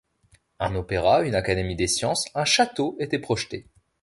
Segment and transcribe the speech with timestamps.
[0.59, 3.67] Un opéra, une académie des sciences, un château étaient projetés.